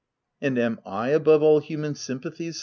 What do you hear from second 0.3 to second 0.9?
"And am